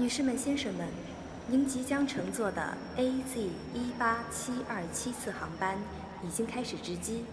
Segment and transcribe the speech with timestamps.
[0.00, 0.86] 女士们、先生们，
[1.48, 3.36] 您即将乘坐的 AZ
[3.74, 5.76] 一八七二七次航班
[6.22, 7.24] 已经开始值机，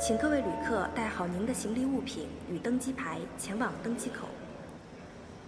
[0.00, 4.26] 请各位旅客带好您的行李物品与登机牌前往登机口。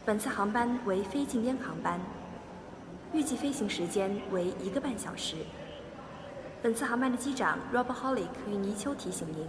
[0.05, 1.99] 本次航班为非禁烟航班，
[3.15, 5.37] 预计飞行时间为一个半小时。
[6.61, 9.47] 本次航班的机长 Robert Holick 与泥鳅提醒您，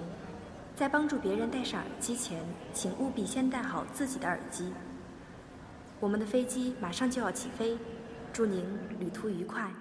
[0.78, 2.40] 在帮助别人戴上耳机前，
[2.74, 4.72] 请务必先戴好自己的耳机。
[6.04, 7.78] 我们的飞机马上就要起飞，
[8.34, 8.62] 祝您
[9.00, 9.72] 旅途愉快。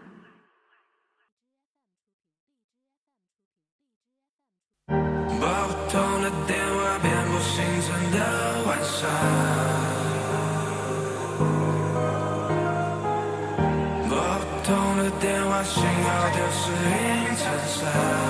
[4.86, 4.94] 拨
[5.66, 8.18] 不通的电话，遍布星辰的
[8.68, 9.10] 晚上。
[14.08, 18.21] 拨不通的电话，信号丢失云层上。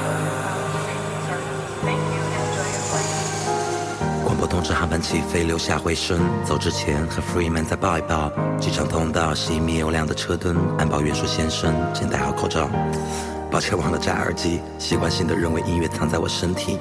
[4.52, 6.20] 通知航班起飞，留下回声。
[6.45, 8.31] 走之前和 Freeman 再抱一抱。
[8.61, 12.69] 机场通道熄灭有亮的车灯，安保员说：“先生，请戴好口罩。”
[13.53, 14.61] 抱歉，忘了摘耳机。
[14.78, 16.78] 习惯性的认为音乐藏在我身体，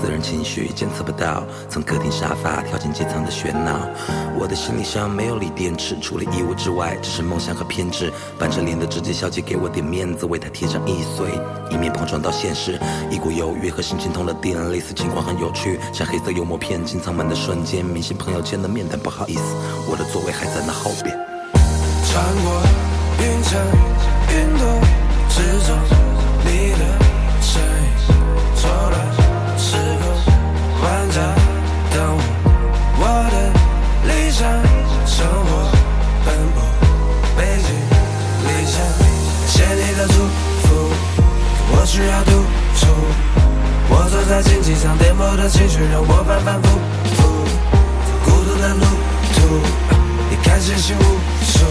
[0.00, 1.42] 私人情绪检测不到。
[1.68, 3.88] 从客厅沙发跳进机舱的喧闹，
[4.38, 8.12] 我的行李箱没有锂电池，除了衣物之外，只是梦想和偏执。
[8.38, 11.28] 板着脸的直接小姐给我点面子，为她贴上易碎，
[11.68, 12.78] 以免碰撞到现实。
[13.10, 19.42] 一股犹豫和心情通了电，类似情况很有趣，像黑色幽默片进舱门的瞬间，明星朋友见了面，但不好意思，
[19.90, 21.12] 我的座位还在那后边。
[22.06, 22.62] 穿过
[23.18, 23.60] 云层
[24.30, 24.83] 云朵
[44.34, 46.68] 在荆棘上，颠簸的情绪让我反反复
[47.14, 47.22] 复，
[48.24, 48.84] 孤独的路
[49.32, 49.62] 途。
[50.28, 51.02] 你看星星无
[51.46, 51.64] 数，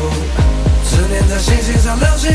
[0.86, 2.32] 思念在星星上流星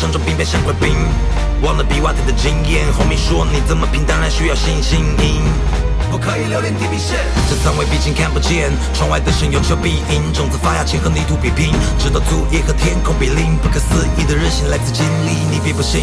[0.00, 0.96] 嘴巴平常中并变像块冰。
[1.62, 5.04] 忘了比瓦特的经验，红米说你怎么拼，当然需要信心。
[6.10, 7.18] 不可以留恋地平线，
[7.48, 16.02] 这舱位毕竟看不见，窗外的神有求必应，种子发芽前和泥土比拼，直到祖业和天空比邻，不可思议的韧性来自经历，你别不信。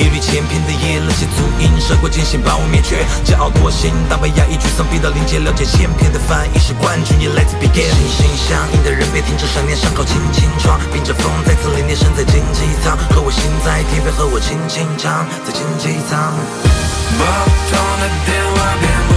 [0.00, 7.84] 一缕千篇的夜，冷血足音，社会艰辛把我灭绝，骄傲惰性，大被压抑沮丧，逼到临界，了解千篇的翻译是冠军，也来自 begin。
[7.92, 16.32] 心心相印的人别停止想念，伤口轻轻创，迎着风再次凛冽，身在经济舱，和我心在天边，和我轻轻唱，在经济舱。
[17.20, 19.12] 拨不通的电话，遍布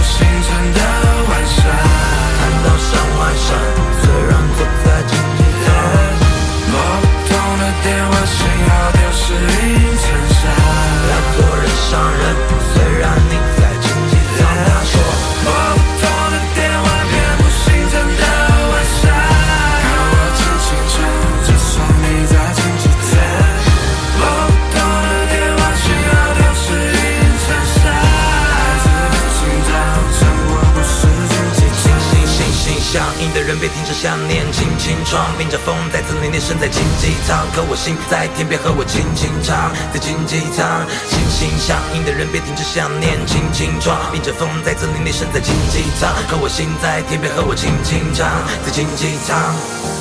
[37.54, 40.84] 可我心在天边，和我轻轻唱，在经济舱。
[41.06, 48.28] 心心相印的人别停止想念，轻轻撞，迎着风在森林里，身在经济舱，可我心在天边，和我轻轻唱，
[48.66, 49.38] 在经济舱。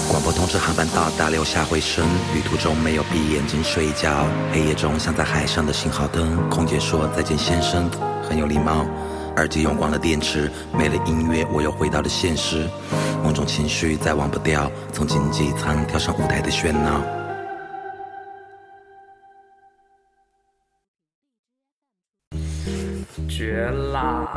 [0.10, 2.04] 广播通知航班到达，留下回声。
[2.34, 6.36] 旅途中没有闭眼睛睡觉，黑夜中像在海上的信号灯。
[6.50, 7.90] 空姐说再见，先生，
[8.28, 8.86] 很有礼貌。
[9.38, 12.70] 耳机用光了电池，没了音乐，我又回到了现实。
[13.24, 17.02] 某种情绪再忘不掉，从经济舱跳上舞台的喧闹。
[23.30, 24.28] 绝啦！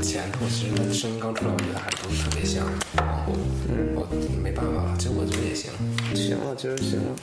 [0.00, 2.66] 前头其实那声音刚出来，我觉得还不是特别像，
[2.96, 3.32] 然后
[3.94, 4.06] 我
[4.42, 5.70] 没办法了，其实我觉得也行。
[6.14, 7.14] 行了，其实行了。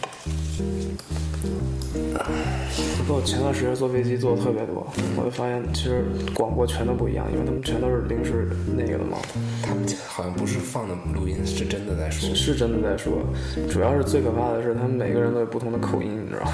[3.08, 4.86] 不，我前段时间坐飞机坐的特别多，
[5.18, 9.18] 我就发现其实广播全都不一样，因为他们全都是临时那个的嘛，
[9.64, 12.34] 他们好像不是放的录音，是真的在说。
[12.36, 13.24] 是真的在说。
[13.70, 16.52] 主要是最可怕的是，他们每个人都有不同的口音，你知道吗？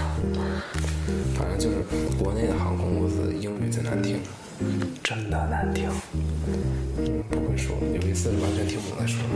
[1.36, 1.78] 反正就是
[2.22, 4.18] 国内的航空公司英语最难听，
[5.04, 5.90] 真的难听。
[7.30, 7.76] 不会说。
[7.94, 9.36] 有一次完全听不懂在说什么。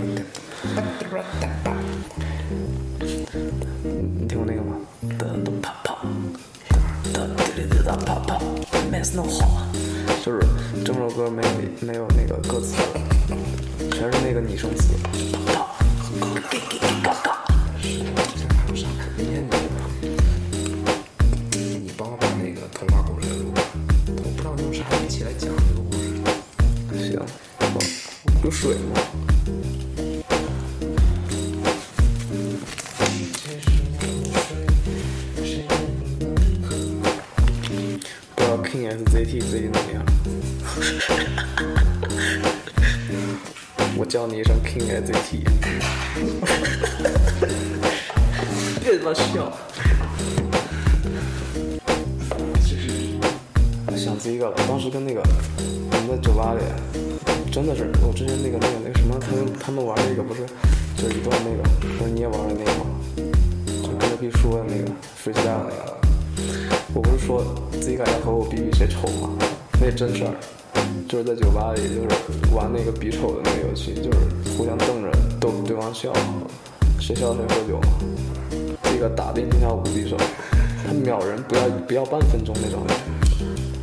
[4.19, 4.77] 你听过那个吗？
[5.19, 5.97] 噔噔啪啪，
[7.11, 8.39] 哒啪啪
[8.91, 9.67] ，Man's no 好，
[10.23, 10.39] 就是
[10.85, 11.43] 整首歌没
[11.81, 12.75] 没有那个歌词，
[13.91, 14.93] 全是那个拟声词，
[69.97, 70.33] 真事儿，
[71.09, 72.07] 就是在酒吧里，就是
[72.53, 74.19] 玩那个比丑的那个游戏，就是
[74.55, 75.09] 互相瞪着
[75.39, 76.13] 逗对方笑，
[76.99, 77.87] 谁笑谁喝酒嘛。
[78.83, 80.15] 这个打遍天下无敌手，
[80.85, 82.85] 他秒人不要不要半分钟那种，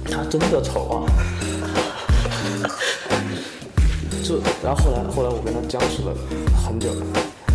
[0.08, 1.02] 他真的丑啊！
[4.22, 6.14] 就然后后来后来我跟他僵持了
[6.64, 6.94] 很久，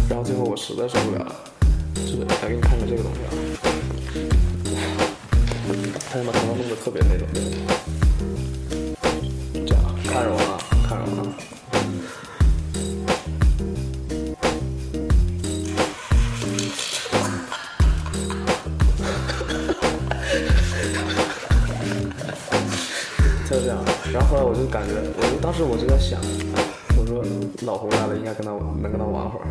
[0.10, 1.34] 然后最后我实在受不了了，
[1.96, 3.30] 就是来给你看看这个东西啊。
[6.12, 7.26] 他他妈头发弄得特别那种，
[10.10, 10.58] 看着我啊，
[10.88, 11.24] 看着我啊。
[23.48, 23.78] 就这样，
[24.12, 26.20] 然后后来我就感觉，我就当时我就在想，
[26.98, 27.24] 我说
[27.62, 28.52] 老胡来了，应该跟他
[28.82, 29.46] 能跟他玩会儿。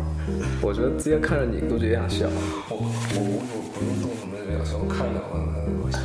[0.61, 2.27] 我觉得直接看着你，估计也想笑。
[2.69, 2.83] 我我
[3.15, 5.39] 我我不用动什么这个，我看着我
[5.83, 5.99] 我想。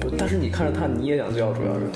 [0.00, 1.86] 不，但是你看着他，你也想笑，主要是。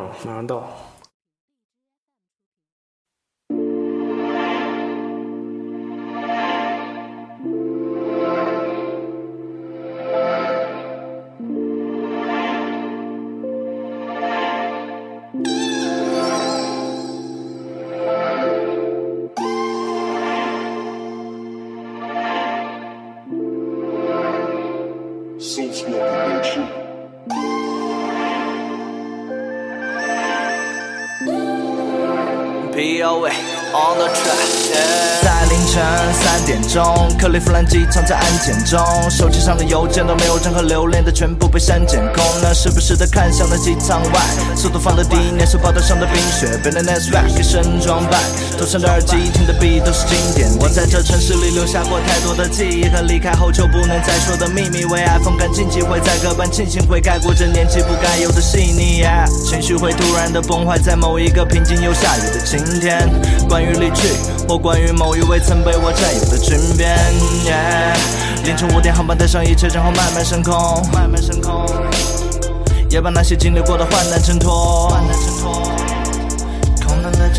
[0.00, 0.91] 马上到。
[36.72, 38.80] 中，克利夫兰机场在安检中，
[39.10, 42.50] 手机上的邮件都没有任何留恋的，全部被删减空那。
[42.54, 44.20] 时不时的看向那机场外，
[44.56, 48.20] 速度放得低，年手报道上的冰雪 b a l a n s rap 一身装扮，
[48.56, 50.48] 头上的耳机听的 beat 都是经典。
[50.60, 59.04] 我在这城市里留下过太多的记忆和离开后就不能再说的秘密，为爱风干禁忌会在各般庆幸会盖过这年纪不该有的细腻。
[59.44, 63.08] 情绪会突然的崩坏在某一个平静又下雨的晴天，
[63.52, 64.08] 关于离去
[64.48, 66.96] 或关于某一位曾被我占有的裙边。
[67.44, 71.66] Yeah, 凌晨五点航班带上一切，然后慢慢升空，慢慢升空，
[72.88, 74.88] 也把那些经历过的患难挣脱。
[74.88, 75.91] 患难挣脱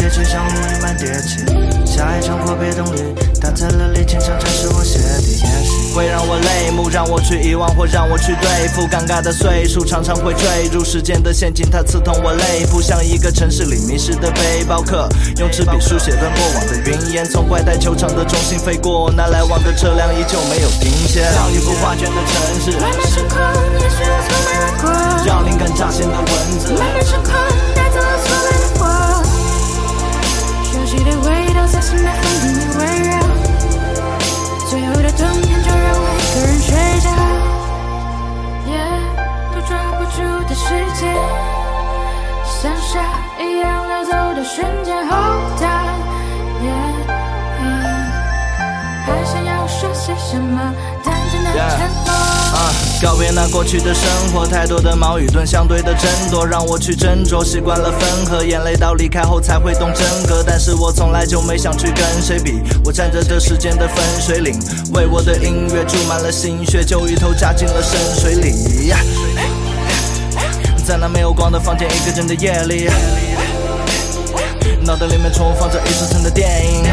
[0.03, 1.39] 空荡的街区像乌云般叠起，
[1.85, 2.99] 下一场破别动力
[3.39, 8.83] 打在了沥青上，展示我写的也许，会让我泪目，让我去遗忘或让我去对付。
[8.87, 15.07] 尴尬的岁数常常会坠入时间的陷阱，它刺痛我肋部，像一个城市里迷失的背包客，
[15.37, 23.39] 用纸笔书写段过往的云烟，从坏蛋球场的中心飞过，那来往的车辆依旧没有停歇，像一幅画卷的城市，慢慢升空，
[23.79, 25.25] 也许我从没来过。
[25.25, 26.73] 让灵感乍现的文字。
[26.73, 27.31] 慢慢升空，
[27.73, 28.42] 带走了所。
[30.95, 32.23] 记的味道在心内风
[32.53, 33.11] 里围绕。
[34.69, 36.69] 最后的冬天就让我一个人睡
[37.01, 37.09] 觉。
[38.69, 39.01] Yeah，
[39.53, 40.65] 都抓不住的时
[40.99, 41.01] 间，
[42.45, 42.91] 像沙
[43.41, 44.93] 一样溜走的瞬间。
[45.07, 46.93] Hold on，Yeah，
[49.05, 49.52] 还想要
[49.83, 50.73] 说些什么，
[51.03, 52.13] 但真的沉默。
[52.13, 52.71] 啊，
[53.01, 57.43] 告别那过去的生活，太多的矛与盾相对的争夺，让我去斟酌。
[57.43, 60.41] 习惯了分合，眼泪到离开后才会懂真格。
[60.47, 64.57] 但是我从来就没想去跟谁比，我站在这时间的分水岭，
[64.93, 68.93] 为我的音乐注满了心血，就一头扎进了深水里。
[70.85, 72.89] 在那没有光的房间，一个人的夜里，
[74.85, 76.85] 脑袋里面重放着一层层的电影，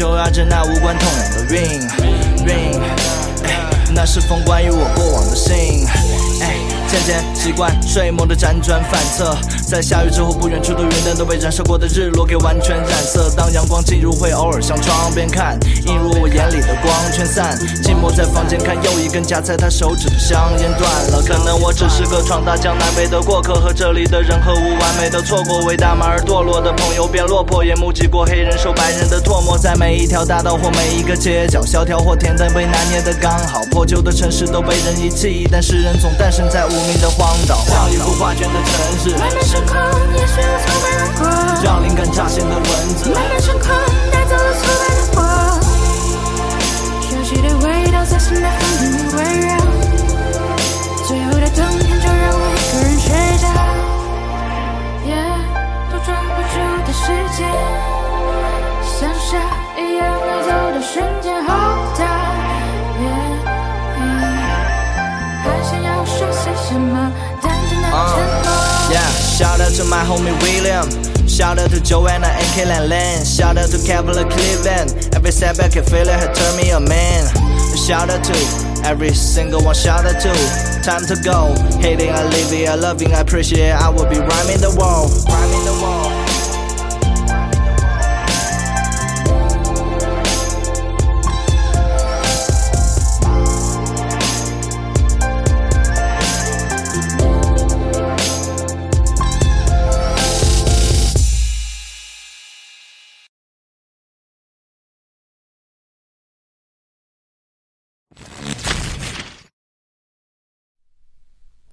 [0.00, 1.62] 就压着那无关痛痒的晕
[2.46, 2.80] 晕。
[3.92, 5.86] 那是封关于我过往的信，
[6.40, 6.56] 哎，
[6.90, 13.30] 渐渐习惯睡梦的辗转反侧，在下雨之后，不远处的云灯都被燃烧过的日落给完全染色。
[13.36, 15.56] 当阳光进入，会偶尔向窗边看，
[15.86, 17.56] 映入我眼里的光全散。
[17.80, 28.58] 寂寞在房间看又一根夹在他手指的香烟断了，可能我只是个闯大江南北的过客，和这里的人和物完美的错过，为大马而堕落的朋友变落魄，也目击过黑人。
[28.58, 36.00] 受白人的唾沫，在每一条大道或每一个街角，萧条或恬淡被拿捏的刚好，破旧的城市都被人遗弃，但是人。
[36.00, 39.76] 总诞生在无名的荒岛，像一幅画卷的城市，漫漫星空，
[40.14, 41.26] 也许有从未来过。
[41.62, 42.64] 让灵感乍现的文
[42.96, 43.10] 字。
[43.10, 43.68] 漫漫星空，
[44.10, 45.20] 带走了苍白的我。
[47.02, 49.50] 熟悉的味道在心内风里围绕。
[51.06, 53.08] 最后的冬天，就让我一个人睡
[53.38, 53.44] 着。
[55.06, 55.40] Yeah，
[55.90, 56.54] 都抓不住
[56.86, 57.02] 的时
[57.36, 57.38] 间，
[58.84, 59.28] 像沙
[59.76, 61.50] 一样溜走的瞬间，好
[61.98, 62.19] 大。
[69.40, 70.84] Shout out to my homie William.
[71.26, 73.24] Shout out to Joanna and Kaylan Lane.
[73.24, 74.92] Shout out to Kevin Cleveland.
[75.16, 75.32] Every
[75.70, 77.24] can feel it, had turned me a man.
[77.74, 78.36] Shout out to
[78.84, 79.74] every single one.
[79.74, 80.32] Shout out to
[80.82, 81.54] time to go.
[81.80, 83.72] Hating, I leave it, I loving, I appreciate.
[83.72, 86.29] I will be rhyming the wall, rhyming the wall.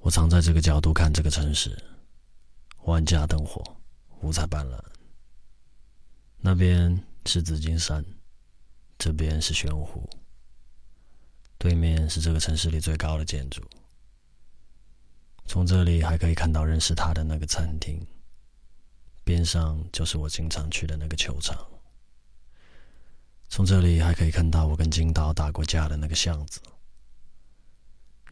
[0.07, 1.77] 我常在这个角度看这个城市，
[2.85, 3.61] 万家灯火，
[4.21, 4.81] 五彩斑斓。
[6.37, 8.01] 那边是紫金山，
[8.97, 10.09] 这边是玄武湖，
[11.57, 13.61] 对面是这个城市里最高的建筑。
[15.45, 17.99] 从这里还可以看到认识他的那个餐厅，
[19.25, 21.67] 边上就是我经常去的那个球场。
[23.49, 26.61] 从这里还可以看到我跟金刀打过架的那个巷子。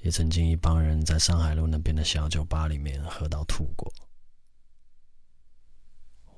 [0.06, 3.92] 也曾经一帮人在上海路那边的小酒吧里面喝到吐过。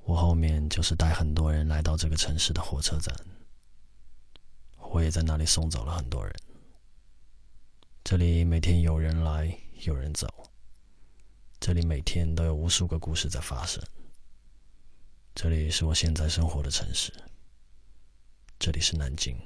[0.06, 3.14] 我后面就是带很多人来到这个城市的火车站，
[4.90, 6.34] 我也在那里送走了很多人。
[8.06, 10.30] 这里每天有人来，有人走，
[11.60, 13.84] 这里每天都有无数个故事在发生。
[15.36, 17.12] 这里是我现在生活的城市，
[18.58, 19.38] 这里是南京。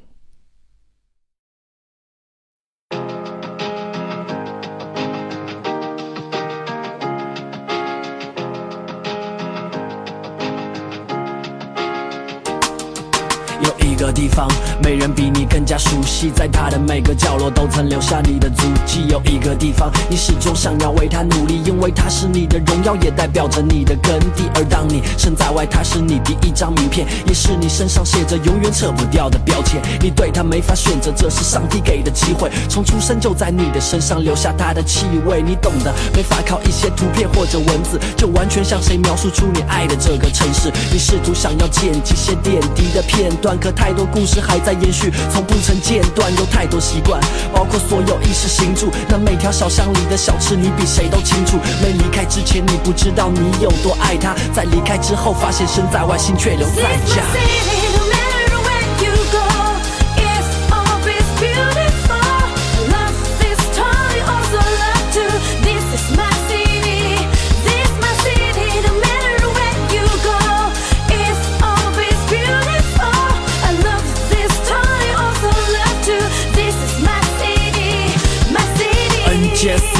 [14.21, 14.47] 地方，
[14.83, 19.05] 没人比你更加熟悉，在它的每个角落都曾留下你的足迹。
[19.07, 24.45] 有一个地方，你始终想要为它努力，因为它是你的荣耀，也代表着你的耕地。
[24.55, 29.81] 而当你身在外，它是你第一张名片，也是你身上写着永远扯不掉的标签。
[30.01, 35.41] 你对它没法选择，这是上帝给的机会，从出生就在你的身上留下它的气味。
[35.41, 40.71] 你懂得，没法靠一些图片或者文字，就完全向谁描述出你爱的这个城市。
[40.91, 46.31] 你试图想要剪辑些点滴的片段，可太多故事还在延续，从不曾间断。
[46.35, 47.19] 有太多习惯，
[47.53, 48.89] 包括所有衣食行住。
[49.09, 51.57] 那每条小巷里的小吃，你比谁都清楚。
[51.81, 57.21] 没离开之前，你不知道你有多爱他；在离开之后，发现身在外，心却留在家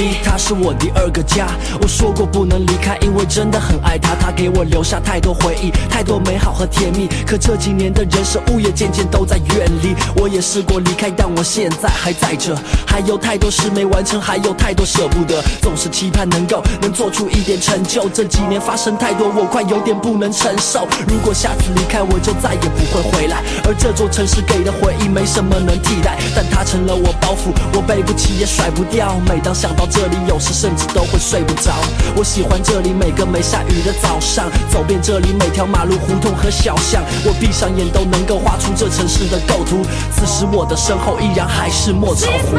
[0.02, 1.48] 없이 是我第二个家。
[1.80, 4.16] 我说过不能离开，因为真的很爱她。
[4.16, 7.08] 她给我留下太多回忆，太多美好和甜蜜。
[7.28, 9.96] 可这几年的人事物也渐渐都在远离。
[10.16, 12.58] 我也试过离开，但我现在还在这。
[12.88, 15.44] 还有太多事没完成，还有太多舍不得。
[15.62, 18.10] 总是期盼能够能做出一点成就。
[18.10, 20.88] 这几年发生太多，我快有点不能承受。
[21.08, 23.44] 如果下次离开，我就再也不会回来。
[23.66, 29.16] 而这座城市给的回忆，没什么能替代，但它成了我包袱，我背不起也甩不掉。
[29.30, 31.74] 每当想到这里，有时甚至都会睡不着。
[32.16, 39.86] 我喜欢这里每个没下雨的早上，走遍这里每条马路、胡同和小巷，我闭上眼都能够画出这城市的构图。
[40.16, 42.56] 此时我的身后依然还是莫愁湖。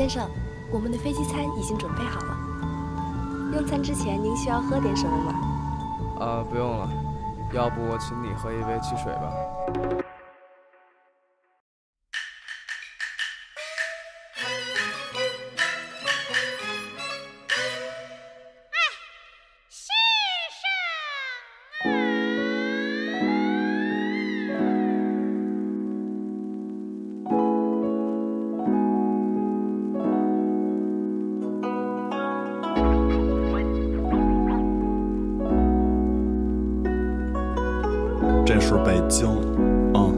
[0.00, 0.26] 先生，
[0.70, 2.34] 我们的飞机餐已经准备好了。
[3.52, 5.34] 用餐之前您需要喝点什么吗？
[6.20, 6.88] 呃，不用了，
[7.52, 9.99] 要不我请你喝一杯汽水吧。
[39.10, 39.28] 是北京，
[39.94, 40.14] 嗯。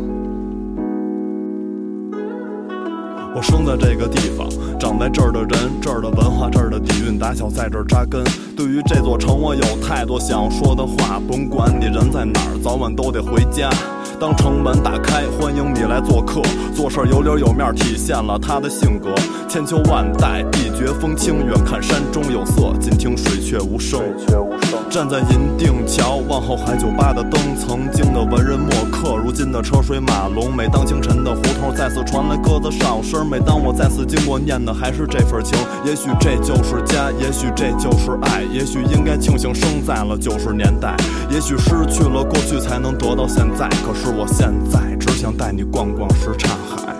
[3.34, 4.46] 我生在这个地方，
[4.78, 8.22] 长在这儿的人，这儿的文化，这儿的底蕴，打小在这儿扎根。
[8.54, 11.18] 对于这座城，我有太多想说的话。
[11.26, 13.70] 甭管你人在哪儿，早晚都得回家。
[14.20, 16.42] 当城门打开，欢迎你来做客。
[16.74, 19.14] 做事有理有面，体现了他的性格。
[19.48, 21.46] 千秋万代，一绝风清。
[21.46, 24.00] 远看山中有色，近听水却无声。
[24.92, 30.54] 站在银锭桥，望后海酒吧的灯，曾经的文人墨客，如今的车水马龙。
[30.54, 35.58] 每当清晨的胡同再次传来鸽子哨声，每当我再次经过，念的还是这份情。
[35.82, 40.94] 也许这就是家，也许这就是爱，也许应该庆幸生在了九十年代，
[41.30, 43.70] 也许失去了过去才能得到现在。
[43.86, 46.92] 可是我现在只想带你逛逛什刹海。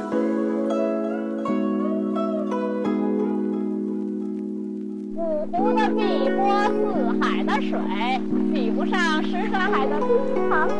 [5.14, 7.01] 五湖的碧波，四海的
[7.68, 7.78] 水，
[8.52, 10.72] 比不上什刹海的冰糖美。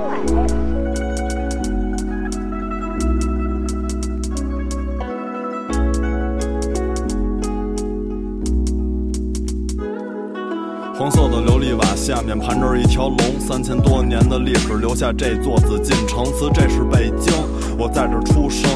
[10.95, 16.25] 黄色的琉璃瓦下面盘着一条龙，三千多年的历史留下这座紫禁城。
[16.27, 17.33] 词这是北京，
[17.77, 18.71] 我在这出生，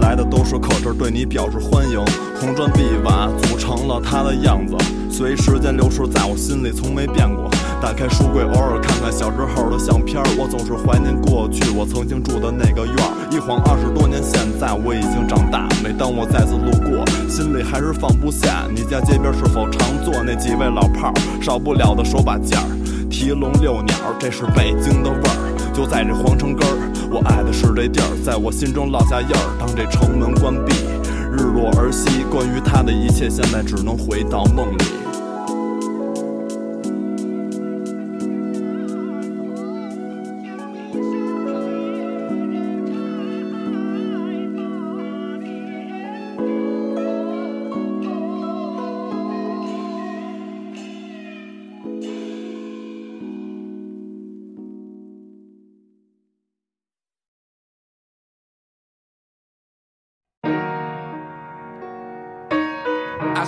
[0.00, 1.98] 来的都是客，这儿对你表示欢迎。
[2.38, 4.76] 红砖碧瓦组成了它的样子，
[5.12, 7.50] 随时间流逝，在我心里从没变过。
[7.82, 13.28] 打开书柜，偶尔看看小时候的相片儿，我总是怀念过去我曾经住的那个院儿。
[13.30, 15.68] 一晃二十多年，现在我已经长大。
[15.84, 18.64] 每当我再次路过，心里还是放不下。
[18.74, 21.14] 你家街边是否常坐那几位老炮儿？
[21.42, 22.66] 少不了的手把件儿，
[23.10, 25.52] 提笼遛鸟，这是北京的味儿。
[25.74, 26.74] 就在这皇城根儿，
[27.12, 29.46] 我爱的是这地儿，在我心中烙下印儿。
[29.60, 30.72] 当这城门关闭，
[31.30, 35.01] 日落而息，关于他的一切，现在只能回到梦里。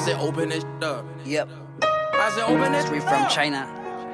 [0.05, 1.07] said open this up.
[1.25, 1.49] Yep.
[1.83, 3.67] I said open this Street from China.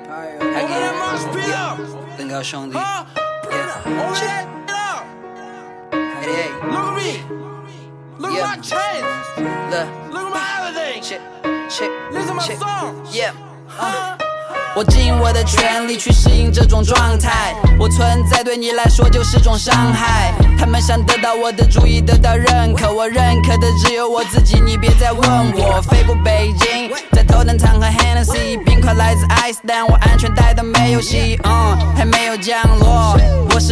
[0.09, 1.72] Right, open that motherfucker yeah.
[1.72, 2.16] up.
[2.16, 2.72] Think I'll show you.
[2.72, 3.05] Huh?
[3.50, 3.83] Yeah.
[3.87, 4.29] Open Shit.
[4.68, 5.07] that
[6.22, 6.53] hey, hey.
[6.70, 7.12] Look at me.
[8.18, 8.53] Look yeah.
[8.53, 9.03] at my chain.
[9.70, 10.12] Look.
[10.12, 11.03] Look at my everything.
[11.03, 11.22] Check.
[11.68, 12.12] Check.
[12.12, 12.59] Listen to my Shit.
[12.59, 13.16] songs.
[13.16, 13.33] Yeah.
[13.66, 14.19] Huh?
[14.76, 20.33] 我尽我的全力去适应这种状态，我存在对你来说就是种伤害。
[20.56, 24.61] 他们想得到我的注意，得到认可，我认可的只有我自己。
[24.61, 32.19] 你别再问我，飞过北京，在头等舱和 Hennessy，冰块来自 Ice，但我安全带都没有系，嗯，还没。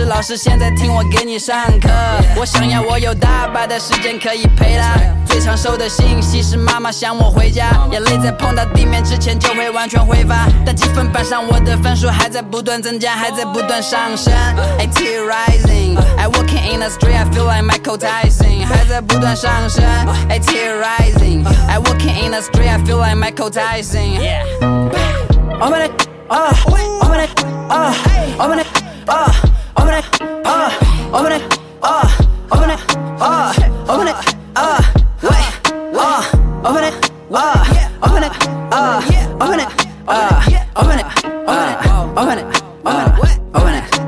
[0.08, 1.90] 老师，现在听我给你上课。
[2.34, 4.96] 我想要我有大把的时间可以陪他。
[5.26, 10.48] 最常收的信息是妈妈想我回家，眼泪在碰到地面之前就会完全挥发。
[10.64, 14.32] 但积分板上我的分数还在不断增加，还在不断上升。
[14.78, 19.84] I tear rising, I walking in the street, I feel like Michael Tyson，还在不断上升。
[20.30, 24.18] I tear rising, I walking in the street, I feel like Michael Tyson。
[24.18, 25.92] It, uh, open it,
[26.30, 27.92] uh,
[28.38, 28.66] open it,
[29.06, 29.32] uh,
[29.76, 30.70] open it, uh,
[31.12, 32.08] open it, uh,
[32.52, 32.80] open it,
[33.20, 33.52] uh,
[33.88, 34.16] open it,
[34.56, 34.82] uh,
[35.22, 35.46] wait,
[35.94, 36.22] uh,
[36.64, 37.66] open it, uh,
[38.02, 38.32] open it,
[38.72, 39.02] uh,
[39.40, 43.18] open it, uh, open it, uh, open it, uh,
[43.54, 44.07] open it, yeah, yeah,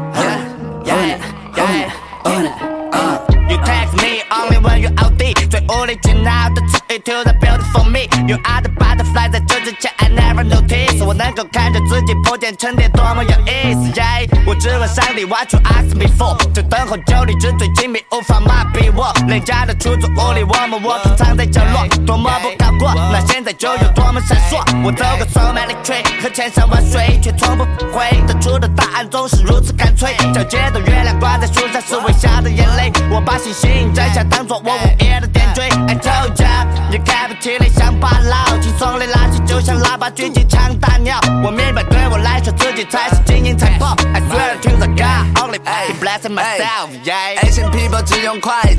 [5.71, 8.09] 无理取闹的词语 to the beautiful me.
[8.27, 16.07] You are the butterfly 在这之前 I never noticed 我能够看着自己破茧成蝶多么有意思 Yeah 我只问上帝 What you ask me
[16.19, 19.13] for 就等候就离纸醉金迷无法麻痹我。
[19.29, 24.59] 廉价的出租屋里我们我平藏在角落多么不考过那现在就有多么闪烁。
[24.85, 30.17] 我走过 so many tree 和千山万水却从不复回得出的答案总是如此干脆。
[30.35, 32.91] 皎洁的月亮挂在树上是微笑的眼泪。
[33.13, 35.29] 我把星星摘下当作我午夜的
[38.01, 48.70] 把老轻松的拿起就像喇叭狙击枪大鸟我明白对我来说自己才是精英财宝 i swear to the gang only me blessing my self yeah asian people 只用筷子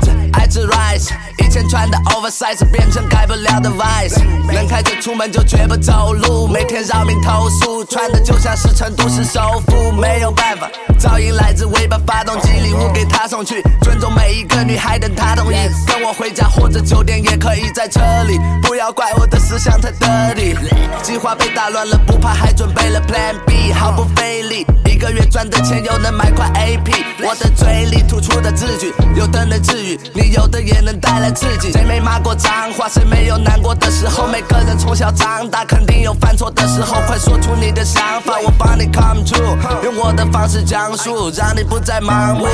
[1.52, 4.18] 前穿的 oversize 变成改不了的 vice。
[4.50, 9.92] 能开车出门就绝不走路，每天扰民投诉，穿的就像是成都市首富。
[9.92, 15.56] 没有办法，噪音来自尾巴发动机，礼物给他送去，尊重每一个女孩，等她同意。
[15.86, 20.56] 跟我回家或者酒店也可以在车里，不要怪我的思想太 dirty。
[21.02, 24.66] 计划被打乱了，不怕，还准备了 Plan B，毫不费力。
[24.86, 26.92] 一个月赚的钱又能买块 AP，
[27.26, 31.72] 我的嘴里吐出的字句，有的能治愈，你有的也能带来刺激。
[31.72, 32.88] 谁没骂过脏话？
[32.88, 34.28] 谁没有难过的时候？
[34.28, 37.00] 每个人从小长大，肯定有犯错的时候。
[37.08, 42.46] 快说出你的想法，我帮你 come true，用我的方式讲述，让你不再盲目。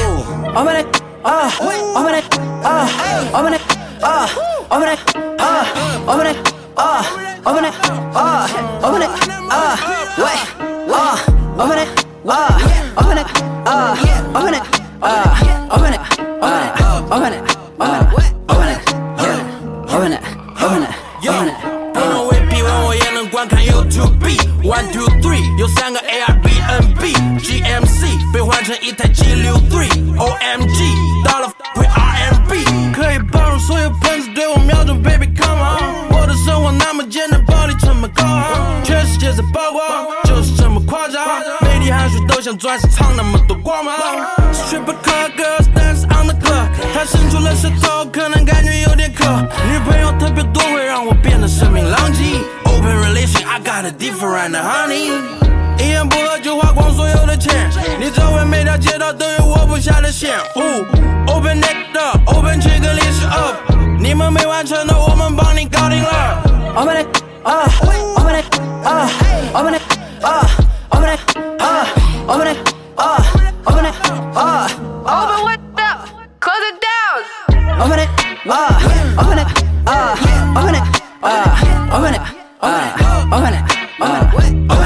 [0.55, 0.87] Open it,
[1.23, 1.51] uh,
[1.95, 2.25] open it,
[2.65, 2.89] uh,
[3.35, 3.61] open it,
[4.01, 4.27] uh,
[4.71, 4.99] open it,
[5.39, 5.67] uh,
[6.07, 6.37] open it,
[6.77, 7.05] uh,
[7.45, 7.75] open it,
[8.15, 8.49] uh,
[8.83, 9.11] open it,
[9.51, 9.77] uh,
[10.17, 10.41] wait,
[10.89, 11.17] uh,
[11.59, 11.89] open it,
[12.25, 12.33] uh,
[12.97, 13.27] open it,
[13.67, 13.95] uh,
[14.35, 14.67] open it,
[15.03, 15.27] uh,
[15.71, 16.01] open it,
[16.41, 16.73] open it,
[17.11, 18.81] open it, open it, open it,
[19.19, 19.39] yeah,
[19.89, 20.21] open it,
[20.61, 20.91] open it,
[21.29, 21.55] open it.
[21.95, 24.19] 不能为 P 问我也能观看 YouTube
[24.63, 29.89] One two three，有三个 A R B N B G M C 被换成一台 G 六 three
[30.19, 41.25] O M G 到了会 RMB，可以包容所有喷子对我瞄准，Baby come on，我的生活那么简单，暴力这么高昂，全世界在曝光，就是这么夸张，
[41.63, 43.95] 每滴汗水都像钻石藏那么多光芒
[44.53, 44.95] ，Stripper
[45.37, 45.67] girls
[46.11, 49.25] on the club，他伸出了舌头，可能感觉有点渴，
[49.71, 52.23] 女朋友特别多会让我变得生命狼藉
[52.65, 55.13] ，Open relation I got a different honey。
[55.79, 60.37] 一言不合就花光所有的钱，你周围每条街道都有握不下的线。
[60.57, 60.85] Ooh,
[61.33, 63.55] open it up, open 这个历史 up，
[64.01, 66.43] 你们没完成的，我们帮你搞定了。
[66.75, 67.07] Open it,
[67.45, 67.69] uh,
[68.17, 68.45] open it,
[68.85, 69.09] uh,
[69.55, 69.83] open it,
[70.23, 70.68] uh,
[77.81, 78.09] open it,
[78.47, 79.47] uh, open it,
[79.87, 80.17] uh,
[80.59, 80.83] open it,
[81.23, 82.23] uh, open it,
[82.63, 83.65] uh, open it, open it,
[84.33, 84.78] open it,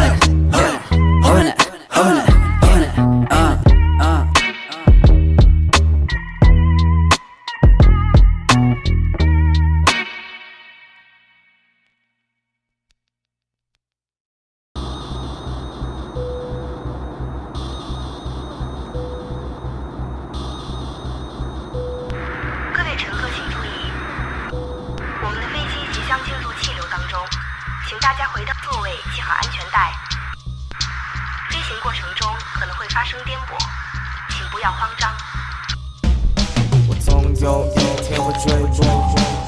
[31.83, 33.59] 过程中可能会发生颠簸，
[34.31, 35.13] 请不要慌张。
[36.89, 39.42] 我总有一天会坠落，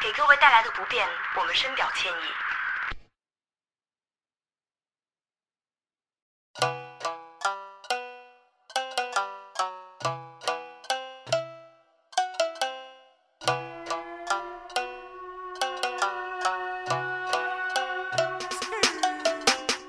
[0.00, 2.14] 给各位带来的不便，我们深表歉意。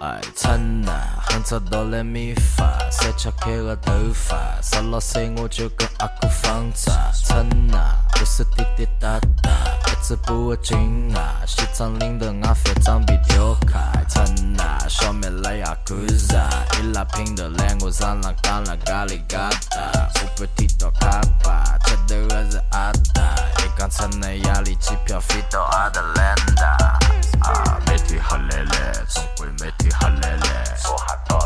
[0.01, 6.91] 哎，趁啊，哼着哆来咪发，谁翘起了头发，少了谁我就跟阿哥放炸。
[7.13, 9.49] 趁啊，不是滴滴答答，
[10.01, 13.77] 一直不会紧啊，西装领的阿飞装逼丢开。
[14.09, 14.25] 趁
[14.59, 15.93] 啊，小妹来呀哥
[16.35, 19.37] 啊，一拉拼的脸我上浪干了咖喱疙
[19.69, 23.21] 瘩，我不提到卡巴，吃的还是阿达，
[23.63, 26.65] 一刚趁的压力机票飞到阿德兰大。
[27.47, 30.77] 啊，媒体黑来来，总归媒体黑来来。
[30.89, 31.40] 我还到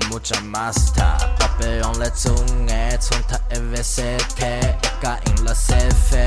[0.00, 1.00] 是木匠 master，
[1.38, 2.34] 把被用来阻
[2.68, 6.20] 碍，从他 FSK 一家赢了三番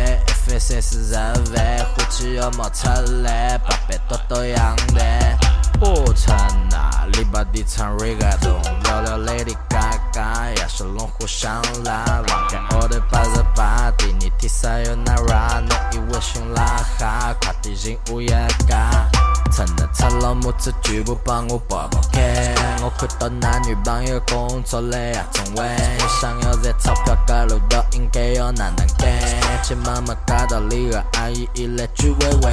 [0.47, 2.87] ，FSS 热饭，火气要冒出
[3.23, 5.03] 来，八百多多样的。
[5.81, 6.35] 我操
[6.69, 16.63] 那篱笆地唱 reggaeton，聊聊 Lady Gaga，亚瑟龙互相拉，忘开我的八十八，第二天啥有那 ra，侬以为新拉
[16.97, 18.29] 哈，快递人物也
[18.67, 19.09] 嘎。
[19.51, 25.67] 趁着擦了木子全部帮我剥剥开，我看到男女朋友工作来呀中位，
[26.21, 29.09] 想要赚钞票该路道应该要哪能干？
[29.63, 32.49] 亲妈妈赶到里个阿姨一来就喂喂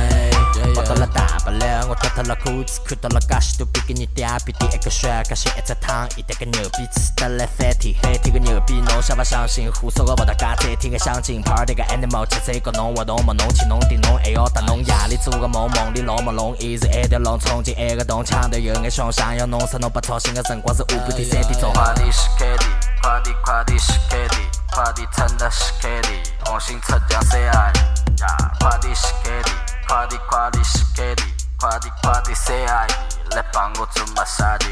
[0.60, 9.70] 来居委会，跑到了大不了，我脱脱了裤子，看到了介许多比给你嗲逼第一个血，搿些一只汤一点个牛逼，吃得来翻天，翻天个牛逼，侬相不相信？
[9.72, 13.32] 胡说个不搭嘎，再听个相亲，party 个 animal，吃这个侬活动么？
[13.34, 21.72] 侬去侬点侬还要搭侬夜里做个梦，梦里老朦胧，一直一条龙冲进一个洞，抢得有眼凶，想要弄死侬不操心的辰光是下半天三点钟。
[21.72, 22.64] 快递是快递，
[23.02, 24.36] 快递快递是快递，
[24.72, 26.08] 快递称的是快递，
[26.44, 29.50] 红心出奖 CI 呀，快递是快递，
[29.88, 31.22] 快递快递是快递，
[31.60, 32.88] 快递快递 CI
[33.36, 34.66] 来帮我做马杀的。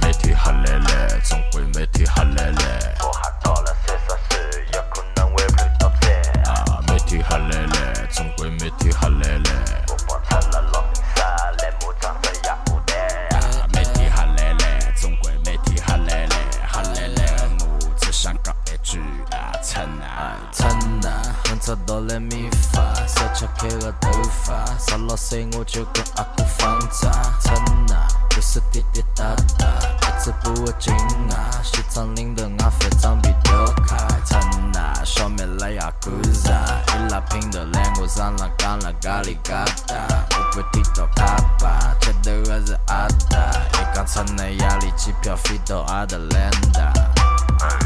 [0.00, 2.94] 每天黑来来，总归每天黑来来。
[3.00, 6.10] 我还到了三十岁，也可能会碰到灾。
[6.50, 9.84] 啊，每天黑来来，总归每天黑来来。
[9.88, 11.24] 我放出了老明沙，
[11.58, 12.98] 来马长的呀牡丹。
[13.38, 17.22] 啊，每天黑来来，总归每天黑来来，黑来来。
[17.60, 18.98] 我只想讲一句
[19.30, 20.68] 啊，趁啊，趁
[21.06, 24.01] 啊，哼着哆来咪发，手敲开个头
[24.44, 27.10] 发，十六岁我就跟阿哥放炸。
[27.40, 27.54] 趁
[27.94, 29.24] 啊，不是滴滴答
[29.58, 30.94] 答，一直不会紧
[31.30, 33.52] 啊，西藏领头外反装逼丢
[33.86, 33.96] 开。
[34.24, 34.40] 趁
[34.76, 36.52] 啊，消灭了呀哥啥，
[36.88, 39.94] 伊拉拼的来我上浪讲了咖喱嘎达，
[40.30, 43.38] 我不提到卡巴，接头的是阿达，
[43.72, 46.92] 一讲趁啊压力机票飞到阿德兰大。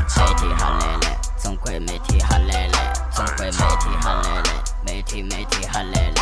[0.08, 6.15] 每天黑来来，总归每天黑来来，总归每天黑来来，每天每天黑来来，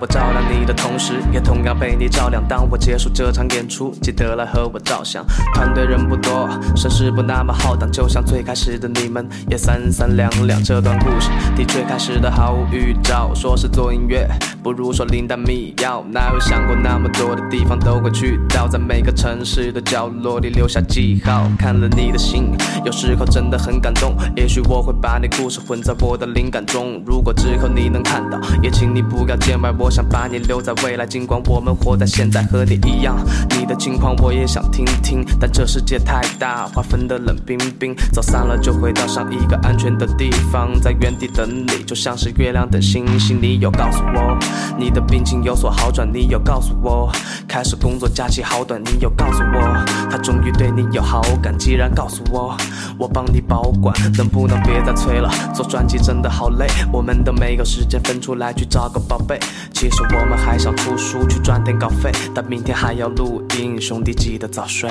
[0.00, 0.61] 我照亮你。
[0.64, 2.42] 的同时，也同样被你照亮。
[2.48, 5.24] 当我结束这场演出，记得来和我照相。
[5.54, 10.62] 团队人不多，声势不那么浩荡，就像最开始的你们，也三三两两。
[10.62, 13.32] 这段故事的确开始的毫无预兆。
[13.34, 14.28] 说是做音乐，
[14.62, 16.04] 不如说灵丹秘药。
[16.10, 21.50] 哪有想过那么多的地方都会去到，在每个城市的角落里留下记号。
[21.58, 22.52] 看了你的信，
[22.84, 24.16] 有时候真的很感动。
[24.36, 27.02] 也许我会把你故事混在我的灵感中。
[27.06, 29.72] 如果之后你能看到，也请你不要见外。
[29.78, 33.16] 我想把你留留在未来，尽管我们活在现在，和你一样。
[33.58, 37.96] 你的情况我也想听听，但这世界太大，划分的冷冰冰。
[38.12, 43.40] 走散了就回到上一个安全的地方，在原地等你，就像是月亮等星星。
[43.40, 44.36] 你有告诉我
[44.78, 47.10] 你的病情有所好转，你有告诉我
[47.48, 51.56] 开始工作假期好短，你有告诉我他终于对你有好感。
[51.56, 52.54] 既然告诉我，
[52.98, 55.30] 我帮你保管，能不能别再催了？
[55.54, 59.40] 做专辑真的好累，我们都没有时间分出来去找个宝贝。
[59.72, 64.90] 其实我们还想出书去赚点稿费，但明天还要录音，兄弟记得早睡。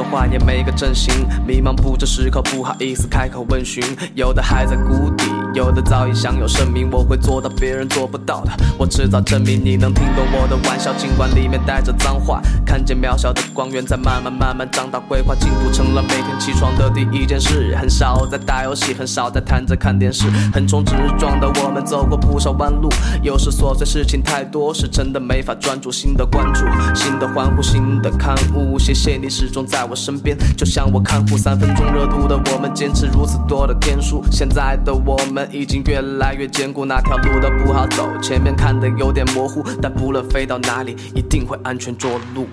[0.00, 1.12] 说话也没个正形，
[1.46, 3.84] 迷茫不知时刻，不好意思开口问询。
[4.14, 6.88] 有的还在谷底，有的早已享有盛名。
[6.90, 12.40] 我会做到别人做不到的，我迟早证明你能听懂我的玩笑，尽管里面带着脏话。
[12.64, 17.76] 看见渺小的光源在慢慢慢慢长大，规划进度成了每天起床的第一件事。
[17.78, 22.88] 很少在打游戏，很少在瘫着看电视，横冲直撞的我们走过不少弯路。
[23.22, 25.92] 有时琐碎事情太多，是真的没法专注。
[25.92, 28.78] 新的关注，新的欢呼，新的刊物。
[28.78, 34.22] 谢谢你始终在我身边，就像我看护三分钟热度的我们，坚持如此多的天数。
[34.30, 42.46] 现在的我们已经越来越坚固，那条路都不好走，前面看的有点模糊，但不论飞到哪里，一定会安全着陆。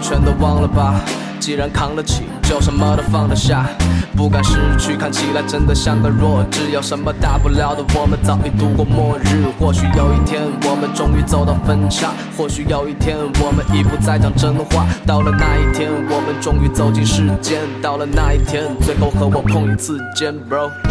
[0.00, 1.00] 全都忘了吧。
[1.38, 3.66] 既然扛得起，就什么都放得下。
[4.14, 6.70] 不敢失去，看起来真的像个弱智。
[6.70, 7.82] 有什么大不了的？
[7.98, 9.46] 我们早已度过末日。
[9.58, 14.86] 或许有一天，我们终于走到分岔；或许有一天，我们已不再讲真话。
[15.06, 17.60] 到了那一天，我们终于走进世间。
[17.80, 20.89] 到了那一天，最后和我碰一次肩，bro。